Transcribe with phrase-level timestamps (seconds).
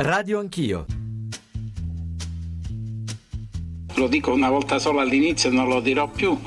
[0.00, 0.86] Radio Anch'io.
[3.96, 6.38] Lo dico una volta sola all'inizio e non lo dirò più.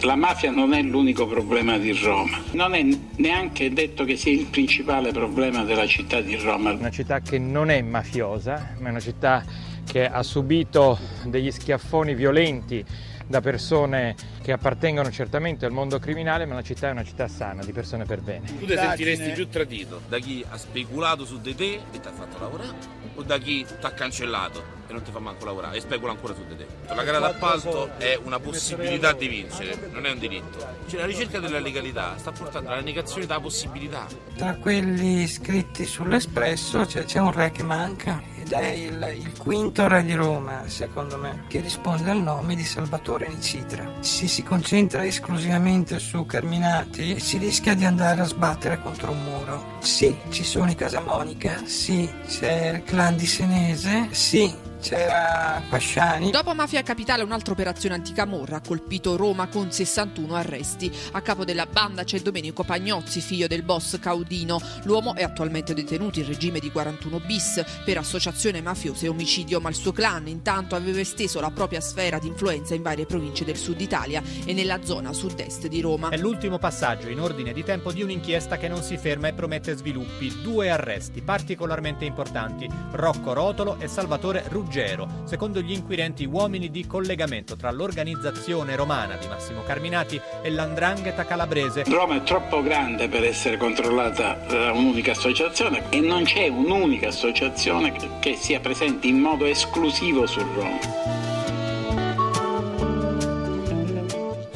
[0.00, 2.84] La mafia non è l'unico problema di Roma, non è
[3.18, 6.72] neanche detto che sia il principale problema della città di Roma.
[6.72, 9.44] Una città che non è mafiosa, ma è una città
[9.86, 12.84] che ha subito degli schiaffoni violenti
[13.26, 17.64] da persone che appartengono certamente al mondo criminale, ma la città è una città sana,
[17.64, 18.46] di persone per bene.
[18.46, 22.12] Tu ti sentiresti più tradito da chi ha speculato su di te e ti ha
[22.12, 25.80] fatto lavorare o da chi ti ha cancellato e non ti fa manco lavorare e
[25.80, 26.66] specula ancora su di te.
[26.94, 30.58] La gara d'appalto è una possibilità di vincere, non è un diritto.
[30.86, 34.06] Cioè la ricerca della legalità sta portando alla negazione della possibilità.
[34.36, 40.04] Tra quelli scritti sull'Espresso c'è, c'è un re che manca è il, il, quinto re
[40.04, 43.90] di Roma, secondo me, che risponde al nome di Salvatore Nicitra.
[44.00, 49.78] Se si concentra esclusivamente su Carminati si rischia di andare a sbattere contro un muro.
[49.80, 56.32] Sì, ci sono i Casamonica, sì, c'è il clan di Senese, sì, c'era Pasciani.
[56.32, 60.92] Dopo Mafia Capitale un'altra operazione anticamorra ha colpito Roma con 61 arresti.
[61.12, 64.60] A capo della banda c'è Domenico Pagnozzi, figlio del boss Caudino.
[64.82, 69.68] L'uomo è attualmente detenuto in regime di 41 bis per associazione mafiosa e omicidio, ma
[69.68, 73.56] il suo clan intanto aveva esteso la propria sfera di influenza in varie province del
[73.56, 76.08] sud Italia e nella zona sud-est di Roma.
[76.08, 79.76] È l'ultimo passaggio in ordine di tempo di un'inchiesta che non si ferma e promette
[79.76, 80.40] sviluppi.
[80.42, 86.86] Due arresti particolarmente importanti, Rocco Rotolo e Salvatore Ruggero Ruggero, secondo gli inquirenti uomini di
[86.86, 91.84] collegamento tra l'organizzazione romana di Massimo Carminati e l'andrangheta calabrese.
[91.88, 97.92] Roma è troppo grande per essere controllata da un'unica associazione e non c'è un'unica associazione
[98.18, 101.20] che sia presente in modo esclusivo su Roma.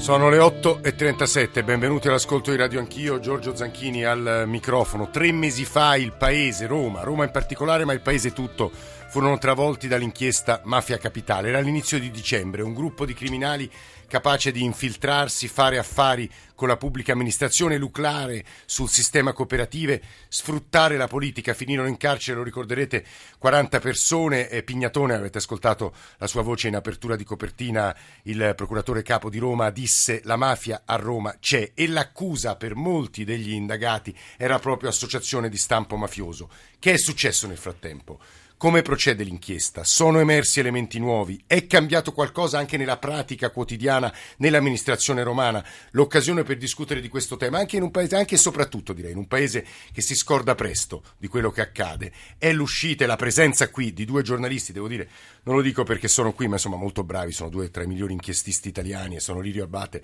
[0.06, 5.10] Sono le 8.37, benvenuti all'ascolto di Radio Anch'io, Giorgio Zanchini al microfono.
[5.10, 8.70] Tre mesi fa il paese, Roma, Roma in particolare, ma il paese tutto,
[9.16, 11.48] furono travolti dall'inchiesta Mafia Capitale.
[11.48, 13.70] Era l'inizio di dicembre, un gruppo di criminali
[14.06, 21.06] capace di infiltrarsi, fare affari con la pubblica amministrazione, lucrare sul sistema cooperative, sfruttare la
[21.06, 21.54] politica.
[21.54, 23.06] Finirono in carcere, lo ricorderete,
[23.38, 24.50] 40 persone.
[24.50, 29.38] E Pignatone, avete ascoltato la sua voce in apertura di copertina, il procuratore capo di
[29.38, 34.90] Roma disse la mafia a Roma c'è e l'accusa per molti degli indagati era proprio
[34.90, 36.50] associazione di stampo mafioso.
[36.78, 38.20] Che è successo nel frattempo?
[38.58, 39.84] Come procede l'inchiesta?
[39.84, 41.38] Sono emersi elementi nuovi?
[41.46, 45.62] È cambiato qualcosa anche nella pratica quotidiana nell'amministrazione romana?
[45.90, 49.18] L'occasione per discutere di questo tema, anche in un paese, anche e soprattutto direi, in
[49.18, 53.68] un paese che si scorda presto di quello che accade, è l'uscita e la presenza
[53.68, 55.06] qui di due giornalisti, devo dire,
[55.42, 58.14] non lo dico perché sono qui, ma insomma molto bravi, sono due tra i migliori
[58.14, 60.02] inchiestisti italiani e sono Lirio Abate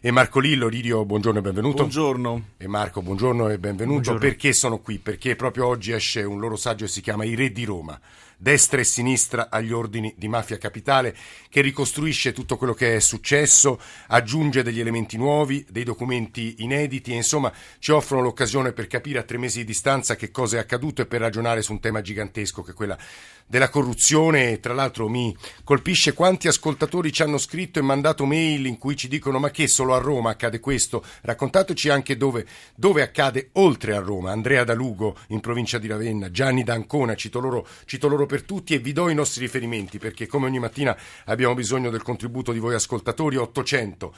[0.00, 0.66] e Marco Lillo.
[0.66, 1.76] Lirio, buongiorno e benvenuto.
[1.76, 2.46] Buongiorno.
[2.56, 3.92] E Marco, buongiorno e benvenuto.
[3.92, 4.18] Buongiorno.
[4.18, 4.98] Perché sono qui?
[4.98, 8.00] Perché proprio oggi esce un loro saggio che si chiama I Re di Roma programma
[8.42, 11.14] destra e sinistra agli ordini di mafia capitale,
[11.48, 17.16] che ricostruisce tutto quello che è successo, aggiunge degli elementi nuovi, dei documenti inediti e
[17.16, 21.02] insomma ci offrono l'occasione per capire a tre mesi di distanza che cosa è accaduto
[21.02, 22.98] e per ragionare su un tema gigantesco che è quella
[23.46, 24.58] della corruzione.
[24.58, 29.06] Tra l'altro mi colpisce quanti ascoltatori ci hanno scritto e mandato mail in cui ci
[29.06, 31.04] dicono ma che solo a Roma accade questo?
[31.20, 34.32] Raccontateci anche dove, dove accade oltre a Roma.
[34.32, 38.44] Andrea da Lugo in provincia di Ravenna, Gianni da Ancona, cito loro, cito loro per
[38.44, 42.50] tutti e vi do i nostri riferimenti perché come ogni mattina abbiamo bisogno del contributo
[42.52, 44.14] di voi ascoltatori 800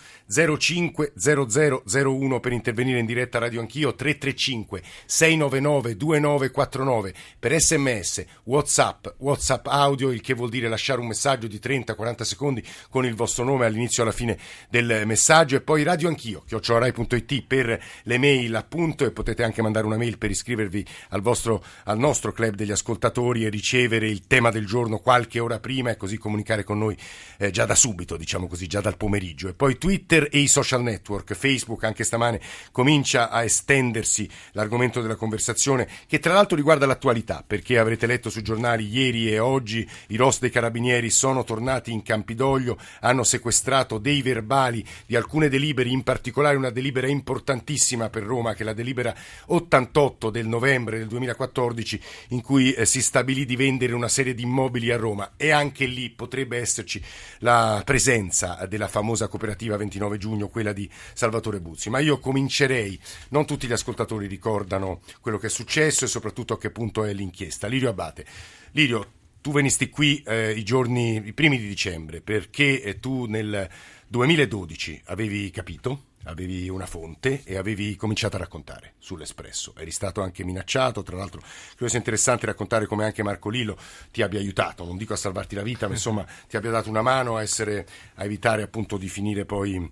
[0.56, 9.66] 05 0001 per intervenire in diretta radio anch'io 335 699 2949 per sms whatsapp WhatsApp
[9.66, 13.66] audio, il che vuol dire lasciare un messaggio di 30-40 secondi con il vostro nome
[13.66, 14.38] all'inizio e alla fine
[14.68, 19.86] del messaggio e poi radio anch'io, chiocciorai.it per le mail appunto e potete anche mandare
[19.86, 24.50] una mail per iscrivervi al, vostro, al nostro club degli ascoltatori e ricevere il tema
[24.50, 26.96] del giorno qualche ora prima e così comunicare con noi
[27.38, 29.48] eh, già da subito, diciamo così, già dal pomeriggio.
[29.48, 32.40] E poi Twitter e i social network, Facebook anche stamane
[32.72, 38.42] comincia a estendersi l'argomento della conversazione che tra l'altro riguarda l'attualità perché avrete letto sui
[38.42, 44.22] giornali ieri e oggi i ROS dei carabinieri sono tornati in Campidoglio, hanno sequestrato dei
[44.22, 49.14] verbali di alcune delibere, in particolare una delibera importantissima per Roma che è la delibera
[49.46, 54.42] 88 del novembre del 2014 in cui eh, si stabilì di vendere una serie di
[54.42, 57.02] immobili a Roma e anche lì potrebbe esserci
[57.40, 61.90] la presenza della famosa cooperativa 29 giugno, quella di Salvatore Buzzi.
[61.90, 62.98] Ma io comincerei,
[63.30, 67.12] non tutti gli ascoltatori ricordano quello che è successo e soprattutto a che punto è
[67.12, 67.66] l'inchiesta.
[67.66, 68.24] Lirio Abate.
[68.72, 69.06] Lirio,
[69.40, 73.68] tu venisti qui eh, i giorni, i primi di dicembre, perché eh, tu nel
[74.14, 79.74] 2012 avevi capito, avevi una fonte e avevi cominciato a raccontare sull'Espresso.
[79.76, 81.40] Eri stato anche minacciato, tra l'altro
[81.74, 83.76] credo sia interessante raccontare come anche Marco Lillo
[84.12, 87.02] ti abbia aiutato, non dico a salvarti la vita, ma insomma ti abbia dato una
[87.02, 89.90] mano a, essere, a evitare appunto di finire poi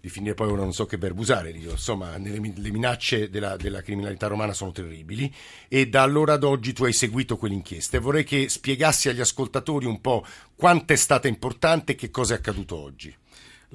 [0.00, 4.28] di finire poi ora non so che verbo usare, insomma le, minacce della, della, criminalità
[4.28, 5.32] romana sono terribili
[5.68, 9.84] e da allora ad oggi tu hai seguito quell'inchiesta e vorrei che spiegassi agli ascoltatori
[9.84, 10.24] un po'
[10.54, 13.14] quanto è stata importante e che cosa è accaduto oggi.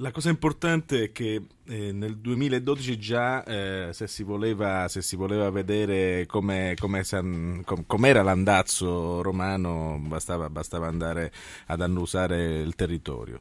[0.00, 5.16] La cosa importante è che eh, nel 2012 già eh, se, si voleva, se, si
[5.16, 7.02] voleva, vedere come, come
[7.64, 11.32] com, com'era l'andazzo romano bastava, bastava andare
[11.66, 13.40] ad annusare il territorio.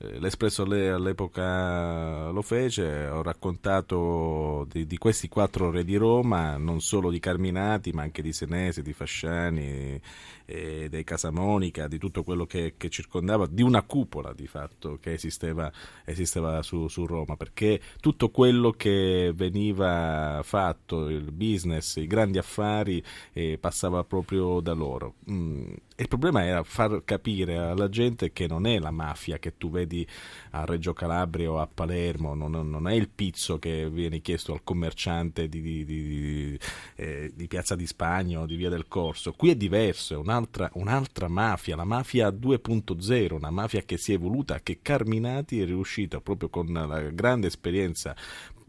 [0.00, 6.80] Eh, L'Espresso all'epoca lo fece, ho raccontato di, di, questi quattro re di Roma, non
[6.80, 10.00] solo di Carminati, ma anche di Senese, di Fasciani,
[10.46, 15.14] eh, dei Casamonica, di tutto quello che, che, circondava, di una cupola di fatto che
[15.14, 15.70] esisteva,
[16.04, 23.02] esisteva su, su, Roma, perché tutto quello che veniva fatto, il business, i grandi affari,
[23.32, 25.14] eh, passava proprio da loro.
[25.30, 29.68] Mm il problema era far capire alla gente che non è la mafia che tu
[29.68, 30.06] vedi
[30.50, 34.62] a Reggio Calabria o a Palermo, non, non è il pizzo che viene chiesto al
[34.62, 36.58] commerciante di, di, di,
[36.94, 39.32] eh, di, Piazza di Spagna o di Via del Corso.
[39.32, 44.14] Qui è diverso, è un'altra, un'altra mafia, la mafia 2.0, una mafia che si è
[44.14, 48.14] evoluta, che Carminati è riuscito proprio con la grande esperienza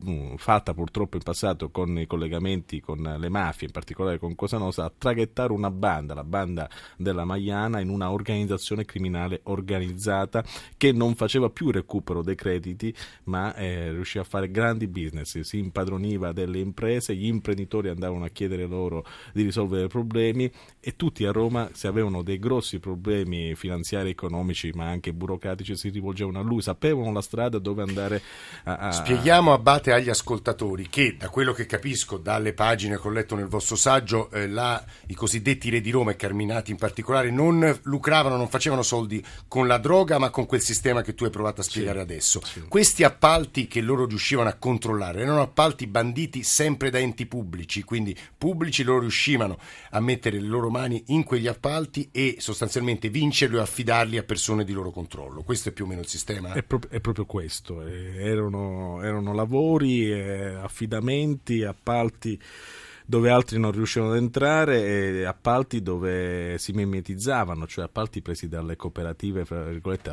[0.07, 4.57] Mm, fatta purtroppo in passato con i collegamenti con le mafie, in particolare con Cosa
[4.57, 10.41] Nostra, a traghettare una banda, la banda della Maiana, in una organizzazione criminale organizzata
[10.77, 15.57] che non faceva più recupero dei crediti, ma eh, riusciva a fare grandi business, si
[15.57, 20.49] impadroniva delle imprese, gli imprenditori andavano a chiedere loro di risolvere problemi
[20.79, 25.89] e tutti a Roma, se avevano dei grossi problemi finanziari, economici, ma anche burocratici, si
[25.89, 28.21] rivolgevano a lui, sapevano la strada dove andare
[28.63, 28.77] a...
[28.77, 33.11] a Spieghiamo Abate ricordate agli ascoltatori che, da quello che capisco dalle pagine che ho
[33.11, 37.31] letto nel vostro saggio, eh, la, i cosiddetti re di Roma e Carminati in particolare
[37.31, 41.29] non lucravano, non facevano soldi con la droga, ma con quel sistema che tu hai
[41.29, 42.41] provato a spiegare sì, adesso.
[42.43, 42.61] Sì.
[42.67, 48.15] Questi appalti che loro riuscivano a controllare erano appalti banditi sempre da enti pubblici, quindi
[48.37, 49.57] pubblici loro riuscivano
[49.91, 54.63] a mettere le loro mani in quegli appalti e sostanzialmente vincerli o affidarli a persone
[54.63, 55.43] di loro controllo.
[55.43, 56.53] Questo è più o meno il sistema?
[56.53, 57.81] È, pro- è proprio questo.
[57.85, 60.11] Eh, erano, erano lavori lavori,
[60.55, 62.39] affidamenti, appalti
[63.09, 68.75] dove altri non riuscivano ad entrare e appalti dove si mimetizzavano, cioè appalti presi dalle
[68.75, 69.47] cooperative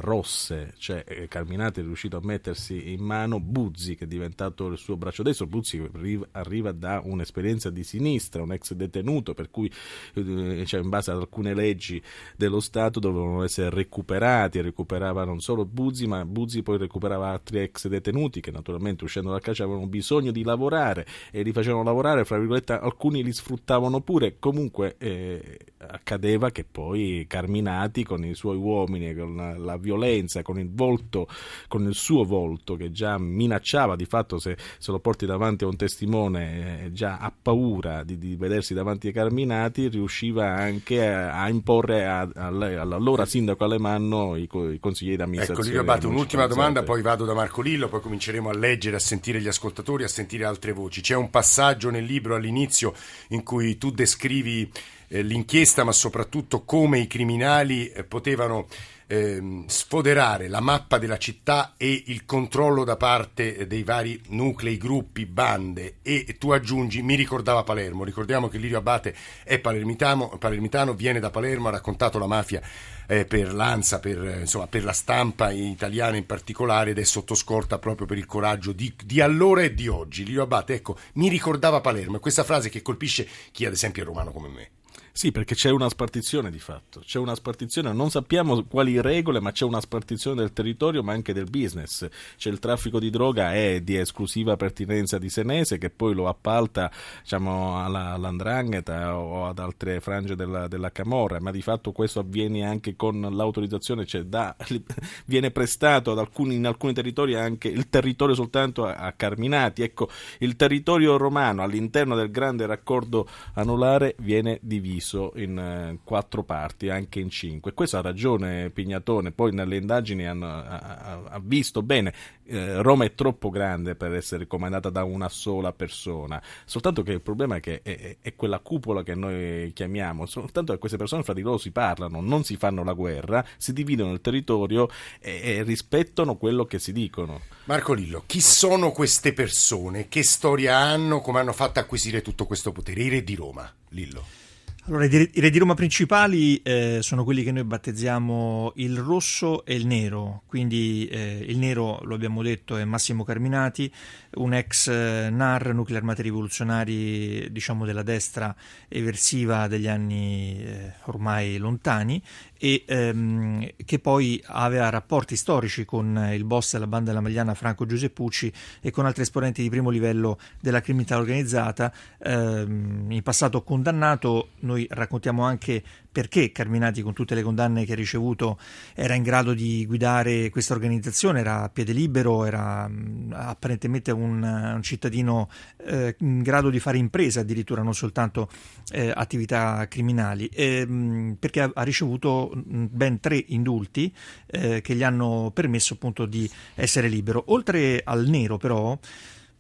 [0.01, 4.79] rosse, cioè eh, Carminati è riuscito a mettersi in mano Buzzi che è diventato il
[4.79, 5.87] suo braccio destro, Buzzi
[6.31, 9.71] arriva da un'esperienza di sinistra, un ex detenuto per cui
[10.15, 12.03] eh, cioè, in base ad alcune leggi
[12.35, 17.89] dello Stato dovevano essere recuperati recuperava non solo Buzzi ma Buzzi poi recuperava altri ex
[17.89, 22.39] detenuti che naturalmente uscendo dal carcere avevano bisogno di lavorare e li facevano lavorare fra
[22.39, 29.15] virgolette alcuni li sfruttavano pure, comunque eh, accadeva che poi Carminati con i suoi uomini,
[29.15, 31.29] con la, violenza, con il volto,
[31.69, 35.69] con il suo volto che già minacciava, di fatto se, se lo porti davanti a
[35.69, 41.43] un testimone eh, già ha paura di, di, vedersi davanti ai Carminati, riusciva anche a,
[41.43, 45.71] a imporre a, a, all'allora sindaco Alemanno i, i consiglieri d'amministrazione.
[45.71, 49.41] Ecco, Abate, un'ultima domanda, poi vado da Marco Lillo, poi cominceremo a leggere, a sentire
[49.41, 51.01] gli ascoltatori, a sentire altre voci.
[51.01, 52.95] C'è un passaggio nel libro all'inizio
[53.29, 54.71] in cui tu descrivi
[55.09, 58.67] eh, l'inchiesta, ma soprattutto come i criminali eh, potevano
[59.09, 65.27] eh, sfoderare la mappa della città e il controllo da parte dei vari nuclei, gruppi,
[65.27, 69.15] bande e tu aggiungi mi ricordava Palermo, ricordiamo che Lirio Abate
[69.45, 72.61] è palermitano, palermitano viene da Palermo, ha raccontato la mafia
[73.07, 77.79] eh, per l'ANSA, per, insomma, per, la stampa italiana in particolare ed è sotto scorta
[77.79, 80.25] proprio per il coraggio di, di allora e di oggi.
[80.25, 84.07] Lirio Abate, ecco, mi ricordava Palermo, è questa frase che colpisce chi ad esempio è
[84.07, 84.71] romano come me.
[85.17, 89.51] Sì, perché c'è una spartizione di fatto, c'è una spartizione, non sappiamo quali regole, ma
[89.51, 92.07] c'è una spartizione del territorio, ma anche del business.
[92.37, 96.93] C'è il traffico di droga è di esclusiva pertinenza di Senese che poi lo appalta
[97.23, 102.67] diciamo, alla, all'andrangheta o ad altre frange della, della, Camorra, ma di fatto questo avviene
[102.67, 104.55] anche con l'autorizzazione, cioè da,
[105.25, 109.81] viene prestato alcuni, in alcuni territori anche il territorio soltanto a, a Carminati.
[109.81, 116.43] Ecco, il territorio romano all'interno del grande raccordo anulare viene diviso diviso in eh, quattro
[116.43, 117.73] parti, anche in cinque.
[117.73, 122.13] Questo ha ragione Pignatone, poi nelle indagini hanno, ha, ha visto bene,
[122.47, 127.21] eh, Roma è troppo grande per essere comandata da una sola persona, soltanto che il
[127.21, 131.33] problema è che è, è quella cupola che noi chiamiamo, soltanto che queste persone fra
[131.33, 134.89] di loro si parlano, non si fanno la guerra, si dividono il territorio
[135.21, 137.41] e, e rispettano quello che si dicono.
[137.65, 140.09] Marco Lillo, chi sono queste persone?
[140.09, 141.21] Che storia hanno?
[141.21, 143.03] Come hanno fatto a acquisire tutto questo potere?
[143.03, 144.46] I re di Roma, Lillo.
[144.89, 149.75] Allora, i re di Roma principali eh, sono quelli che noi battezziamo il rosso e
[149.75, 153.93] il nero, quindi eh, il nero, lo abbiamo detto, è Massimo Carminati,
[154.37, 158.55] un ex eh, NAR, nuclei armati rivoluzionari, diciamo della destra
[158.89, 162.23] eversiva degli anni eh, ormai lontani,
[162.59, 167.87] e ehm, che poi aveva rapporti storici con il boss della banda della Magliana Franco
[167.87, 174.51] Giuseppucci e con altri esponenti di primo livello della criminalità organizzata, ehm, in passato condannato,
[174.61, 175.83] noi raccontiamo anche
[176.17, 178.59] perché Carminati con tutte le condanne che ha ricevuto
[178.95, 182.91] era in grado di guidare questa organizzazione, era a piede libero, era
[183.33, 185.51] apparentemente un, un cittadino
[185.85, 188.49] eh, in grado di fare impresa addirittura, non soltanto
[188.93, 194.11] eh, attività criminali, e, mh, perché ha, ha, ricevuto ben tre indulti
[194.47, 197.45] eh, che gli hanno permesso appunto di essere libero.
[197.49, 198.99] Oltre al nero però,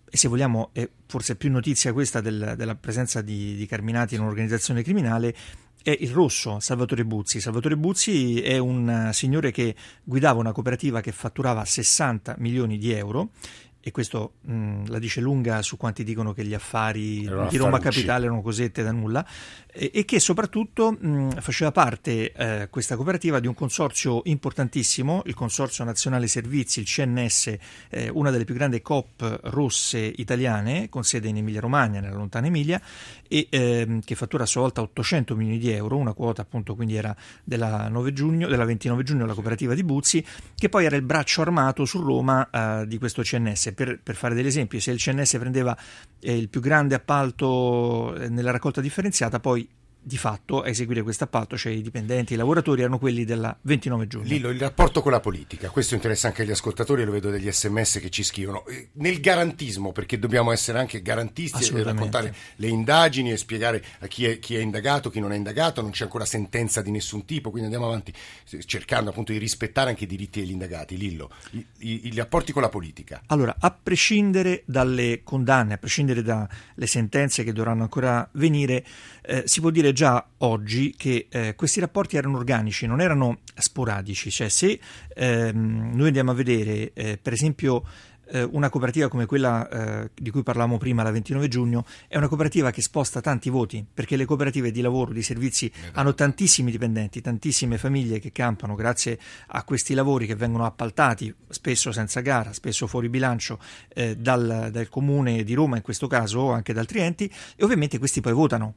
[0.09, 4.23] e se vogliamo è forse più notizia questa del, della presenza di, di Carminati in
[4.23, 5.35] un'organizzazione criminale,
[5.87, 7.41] è il rosso Salvatore Buzzi.
[7.41, 13.31] Salvatore Buzzi è un signore che guidava una cooperativa che fatturava 60 milioni di euro
[13.87, 17.79] e questo mh, la dice lunga su quanti dicono che gli affari erano di Roma
[17.79, 19.25] Capitale erano cosette da nulla,
[19.73, 25.35] e, e che soprattutto mh, faceva parte eh, questa cooperativa di un consorzio importantissimo, il
[25.35, 27.57] Consorzio Nazionale Servizi, il CNS,
[27.91, 32.49] eh, una delle più grandi COP rosse italiane, con sede in Emilia Romagna, nella lontana
[32.49, 32.83] Emilia,
[33.29, 36.97] e eh, che fattura a sua volta 800 milioni di euro, una quota appunto quindi
[36.97, 37.15] era
[37.45, 40.27] della, 9 giugno, della 29 giugno la cooperativa di Buzzi,
[40.57, 44.35] che poi era il braccio armato su Roma eh, di questo CNS per, per, fare
[44.35, 45.77] degli esempi, se il CNS prendeva
[46.21, 49.69] eh, il più grande appalto eh, nella raccolta differenziata, poi
[50.07, 54.07] di fatto a eseguire questo appalto, cioè i dipendenti, i lavoratori, erano quelli della 29
[54.07, 54.29] giugno.
[54.29, 57.99] Lillo, il rapporto con la politica, questo interessa anche agli ascoltatori, lo vedo degli sms
[58.01, 58.65] che ci scrivono.
[58.67, 64.07] Eh, nel garantismo, perché dobbiamo essere anche garantisti e raccontare le indagini e spiegare a
[64.07, 67.25] chi è, chi è indagato, chi non è indagato, non c'è ancora sentenza di nessun
[67.25, 68.13] tipo, quindi andiamo avanti
[68.65, 70.97] cercando appunto di rispettare anche i diritti degli indagati.
[70.97, 73.23] Lillo, i, i, i rapporti con la politica.
[73.27, 76.47] Allora, a prescindere dalle condanne, a prescindere dalle
[76.85, 78.85] sentenze che dovranno ancora venire,
[79.23, 84.31] eh, si può dire già oggi che eh, questi rapporti erano organici, non erano sporadici,
[84.31, 84.79] cioè se
[85.15, 88.16] ehm, noi andiamo a vedere per esempio eh,
[88.51, 92.71] una cooperativa come quella eh, di cui parlavamo prima, la 29 giugno, è una cooperativa
[92.71, 97.79] che sposta tanti voti, perché le cooperative di lavoro, di servizi hanno tantissimi dipendenti, tantissime
[97.79, 99.19] famiglie che campano grazie
[99.49, 103.59] a questi lavori che vengono appaltati, spesso senza gara, spesso fuori bilancio,
[103.95, 107.65] eh, dal, dal, comune di Roma in questo caso o anche da altri enti, e
[107.65, 108.75] ovviamente questi poi votano.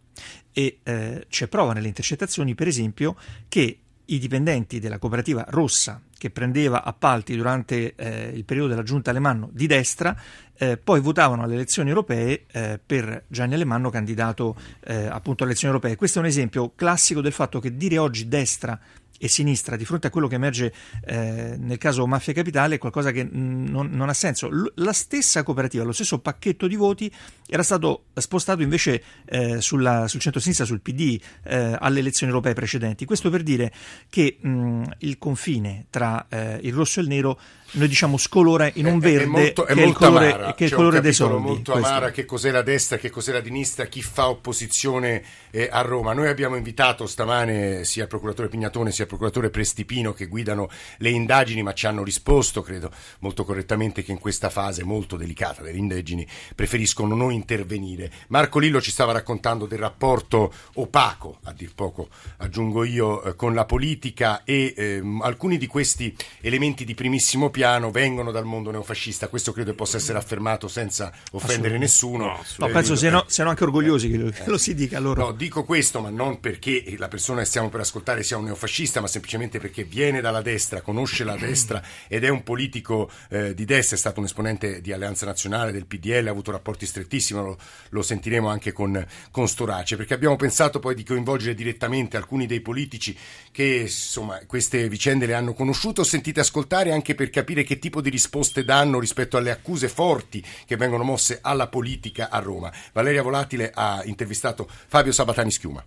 [0.52, 3.16] E eh, c'è prova nelle intercettazioni, per esempio,
[3.48, 3.80] che
[4.10, 9.50] i dipendenti della cooperativa Rossa che prendeva appalti durante eh, il periodo della giunta Alemanno
[9.54, 10.16] di destra,
[10.58, 15.74] eh, poi votavano alle elezioni europee eh, per Gianni Alemanno candidato eh, appunto alle elezioni
[15.74, 15.96] europee.
[15.96, 18.78] Questo è un esempio classico del fatto che dire oggi destra
[19.20, 20.74] e sinistra di fronte a quello che emerge
[21.06, 24.50] eh, nel caso Mafia Capitale è qualcosa che non, non, ha senso.
[24.50, 27.12] L- la stessa cooperativa, lo stesso pacchetto di voti
[27.46, 33.06] era stato spostato invece eh, sulla, sul centro-sinistra, sul PD, eh, alle elezioni europee precedenti.
[33.06, 33.72] Questo per dire
[34.10, 37.40] che mh, il confine tra eh, il rosso e il nero
[37.72, 40.54] noi diciamo scolora in un verde è, molto, è che, è il colore, amara.
[40.56, 41.42] che è il colore dei soldi.
[41.42, 41.90] molto questo.
[41.90, 46.14] amara che cos'è la destra, che cos'è la sinistra, chi fa opposizione eh, a Roma.
[46.14, 51.10] Noi abbiamo invitato stamane sia il procuratore Pignatone sia il procuratore Prestipino che guidano le
[51.10, 55.78] indagini ma ci hanno risposto, credo molto correttamente, che in questa fase molto delicata delle
[55.78, 58.12] indagini preferiscono non intervenire.
[58.30, 63.54] Marco Lillo ci stava raccontando del rapporto opaco, a dir poco aggiungo io, eh, con
[63.54, 68.72] la politica e eh, alcuni di questi elementi di primissimo piano piano vengono dal mondo
[68.72, 69.28] neofascista.
[69.28, 72.28] Questo credo possa essere affermato senza offendere nessuno.
[72.28, 75.26] No, no penso siano, siano, anche orgogliosi che lo, che lo, si dica loro.
[75.26, 79.02] No, dico questo, ma non perché la persona che stiamo per ascoltare sia un neofascista,
[79.02, 83.66] ma semplicemente perché viene dalla destra, conosce la destra ed è un politico eh, di
[83.66, 87.58] destra, è stato un esponente di Alleanza Nazionale, del PDL, ha avuto rapporti strettissimi, lo,
[87.90, 92.62] lo sentiremo anche con, con Storace, perché abbiamo pensato poi di coinvolgere direttamente alcuni dei
[92.62, 93.14] politici
[93.52, 98.00] che insomma queste vicende le hanno conosciute sentite ascoltare anche per capire capire che tipo
[98.00, 102.72] di risposte danno rispetto alle accuse forti che vengono mosse alla politica a Roma.
[102.94, 105.84] Valeria Volatile ha intervistato Fabio Sabatani Schiuma.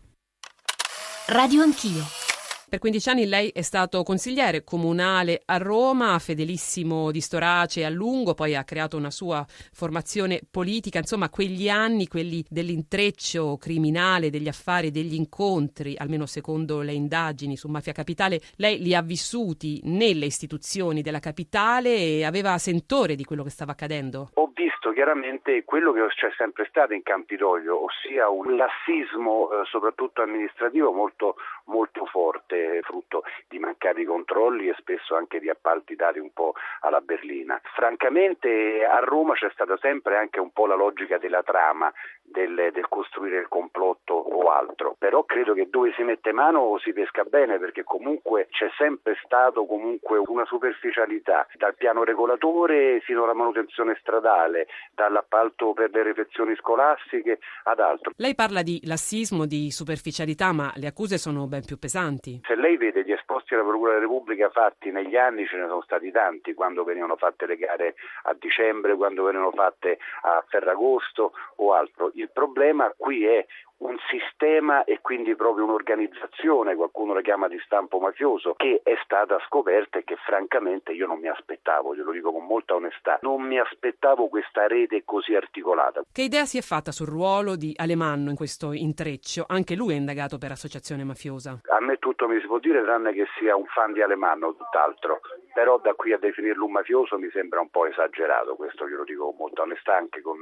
[1.27, 2.32] Radio Anch'io.
[2.73, 8.33] Per 15 anni lei è stato consigliere comunale a Roma, fedelissimo di Storace a lungo,
[8.33, 14.91] poi ha creato una sua formazione politica, insomma quegli anni, quelli dell'intreccio criminale, degli affari,
[14.91, 21.03] degli incontri, almeno secondo le indagini su Mafia Capitale, lei li ha vissuti nelle istituzioni
[21.03, 24.31] della capitale e aveva sentore di quello che stava accadendo?
[24.33, 30.23] Ho visto chiaramente quello che c'è sempre stato in Campidoglio, ossia un lassismo eh, soprattutto
[30.23, 31.37] amministrativo molto,
[31.67, 37.01] molto forte frutto di mancati controlli e spesso anche di appalti dati un po' alla
[37.01, 37.61] berlina.
[37.75, 41.93] Francamente a Roma c'è stata sempre anche un po' la logica della trama,
[42.23, 46.93] del, del, costruire il complotto o altro, però credo che dove si mette mano si
[46.93, 53.35] pesca bene perché comunque c'è sempre stato comunque una superficialità dal piano regolatore fino alla
[53.35, 58.13] manutenzione stradale, dall'appalto per le refezioni scolastiche ad altro.
[58.17, 62.41] Lei parla di lassismo, di superficialità, ma le accuse sono ben più pesanti.
[62.53, 65.81] Se lei vede gli esposti alla Procura della Repubblica fatti negli anni ce ne sono
[65.81, 67.95] stati tanti, quando venivano fatte le gare
[68.25, 72.11] a dicembre, quando venivano fatte a Ferragosto o altro.
[72.13, 73.47] Il problema qui è
[73.83, 79.39] un sistema e quindi proprio un'organizzazione, qualcuno la chiama di stampo mafioso, che è stata
[79.47, 83.59] scoperta e che francamente io non mi aspettavo, glielo dico con molta onestà, non mi
[83.59, 86.03] aspettavo questa rete così articolata.
[86.11, 89.45] Che idea si è fatta sul ruolo di Alemanno in questo intreccio?
[89.49, 91.61] Anche lui è indagato per associazione mafiosa.
[91.69, 95.21] A me tutto mi si può dire tranne che sia un fan di Alemanno, tutt'altro
[95.53, 99.27] però da qui a definirlo un mafioso mi sembra un po' esagerato, questo glielo dico
[99.27, 100.39] con molta onestà, anche con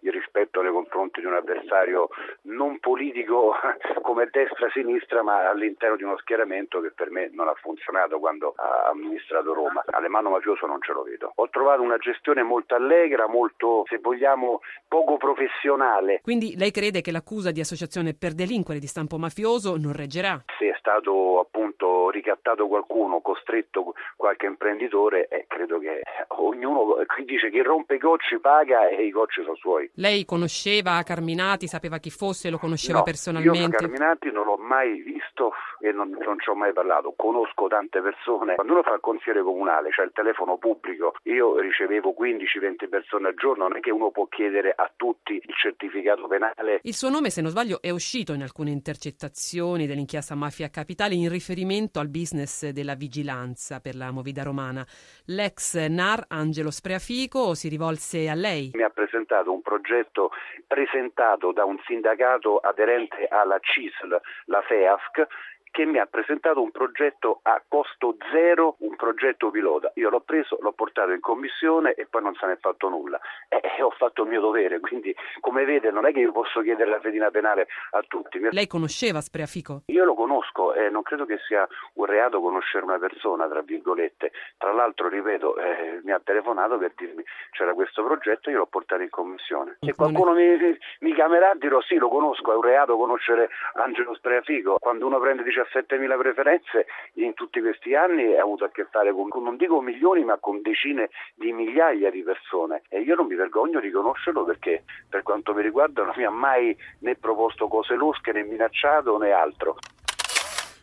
[0.00, 2.08] il rispetto nei confronti di un avversario
[2.42, 3.54] non politico
[4.02, 8.88] come destra-sinistra, ma all'interno di uno schieramento che per me non ha funzionato quando ha
[8.90, 9.84] amministrato Roma.
[9.86, 11.32] Alemano mafioso non ce lo vedo.
[11.36, 16.20] Ho trovato una gestione molto allegra, molto, se vogliamo, poco professionale.
[16.22, 20.42] Quindi lei crede che l'accusa di associazione per delinquere di stampo mafioso non reggerà?
[20.58, 27.50] Se è stato appunto ricattato qualcuno, costretto qualche imprenditore e credo che ognuno qui dice
[27.50, 29.90] chi rompe i cocci paga e i cocci sono suoi.
[29.94, 33.58] Lei conosceva Carminati, sapeva chi fosse, lo conosceva no, personalmente?
[33.58, 38.00] Io Carminati non l'ho mai visto e non, non ci ho mai parlato, conosco tante
[38.00, 38.54] persone.
[38.54, 43.34] Quando uno fa il consigliere comunale, cioè il telefono pubblico, io ricevevo 15-20 persone al
[43.34, 46.80] giorno, non è che uno può chiedere a tutti il certificato penale.
[46.82, 51.28] Il suo nome, se non sbaglio, è uscito in alcune intercettazioni dell'inchiesta Mafia Capitale in
[51.28, 54.86] riferimento al business della vigilanza per la Movida Romana.
[55.26, 58.70] L'ex NAR Angelo Spreafico si rivolse a lei.
[58.74, 60.30] Mi ha presentato un progetto
[60.66, 65.26] presentato da un sindacato aderente alla CISL, la FEASC,
[65.74, 69.90] che mi ha presentato un progetto a costo zero, un progetto pilota.
[69.96, 73.18] Io l'ho preso, l'ho portato in commissione e poi non se ne è fatto nulla.
[73.48, 76.60] E, e ho fatto il mio dovere, quindi come vede non è che io posso
[76.60, 78.38] chiedere la fedina penale a tutti.
[78.52, 79.82] Lei conosceva Spreafico?
[79.86, 84.30] Io lo conosco e non credo che sia un reato conoscere una persona, tra virgolette.
[84.56, 89.02] Tra l'altro, ripeto, eh, mi ha telefonato per dirmi c'era questo progetto io l'ho portato
[89.02, 89.78] in commissione.
[89.80, 90.56] Se qualcuno mi,
[91.00, 94.76] mi chiamerà dirò sì, lo conosco, è un reato conoscere Angelo Spreafico.
[94.78, 99.12] Quando uno prende dice 17.000 preferenze in tutti questi anni ha avuto a che fare
[99.12, 103.34] con, non dico milioni, ma con decine di migliaia di persone e io non mi
[103.34, 107.94] vergogno di conoscerlo perché per quanto mi riguarda non mi ha mai né proposto cose
[107.94, 109.76] losche né minacciato né altro.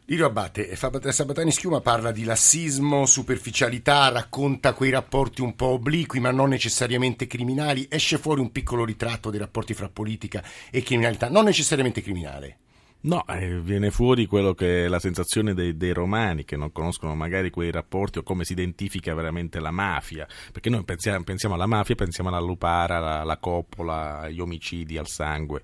[0.06, 6.32] Lirio Abate, Sabatani Schiuma parla di lassismo, superficialità, racconta quei rapporti un po' obliqui ma
[6.32, 11.46] non necessariamente criminali, esce fuori un piccolo ritratto dei rapporti fra politica e criminalità, non
[11.46, 12.58] necessariamente criminale.
[13.04, 17.16] No, eh, viene fuori quello che è la sensazione dei, dei, romani che non conoscono
[17.16, 21.66] magari quei rapporti o come si identifica veramente la mafia, perché noi pensiamo, pensiamo alla
[21.66, 25.64] mafia, pensiamo alla lupara, alla, alla coppola, agli omicidi, al sangue.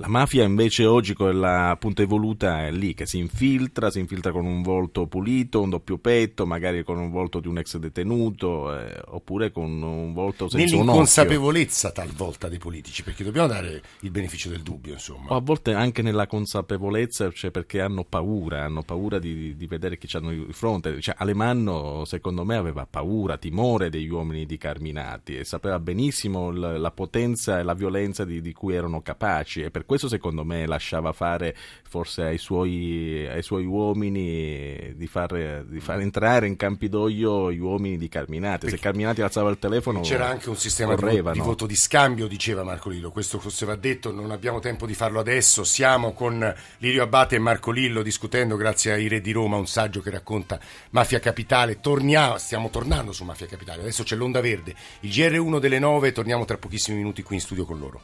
[0.00, 4.46] La mafia invece oggi quella appunto evoluta è lì che si infiltra, si infiltra con
[4.46, 9.02] un volto pulito, un doppio petto, magari con un volto di un ex detenuto eh,
[9.06, 14.62] oppure con un volto senza Nell'inconsapevolezza talvolta dei politici, perché dobbiamo dare il beneficio del
[14.62, 15.32] dubbio, insomma.
[15.32, 19.98] O a volte anche nella consapevolezza, cioè perché hanno paura, hanno paura di, di vedere
[19.98, 21.00] chi hanno di fronte.
[21.00, 26.78] Cioè, Alemanno secondo me aveva paura, timore degli uomini di Carminati e sapeva benissimo la,
[26.78, 30.66] la potenza e la violenza di, di cui erano capaci e per questo secondo me
[30.66, 31.56] lasciava fare
[31.88, 37.96] forse ai suoi, ai suoi uomini di far, di far, entrare in Campidoglio gli uomini
[37.96, 38.66] di Carminati.
[38.66, 41.74] Perché Se Carminati alzava il telefono c'era anche un sistema di voto, di voto, di
[41.74, 43.10] scambio, diceva Marco Lillo.
[43.10, 45.64] Questo forse va detto, non abbiamo tempo di farlo adesso.
[45.64, 50.02] Siamo con Lirio Abate e Marco Lillo discutendo grazie ai Re di Roma un saggio
[50.02, 51.80] che racconta Mafia Capitale.
[51.80, 53.80] Torniamo, stiamo tornando su Mafia Capitale.
[53.80, 57.64] Adesso c'è l'onda verde, il GR1 delle 9, torniamo tra pochissimi minuti qui in studio
[57.64, 58.02] con loro.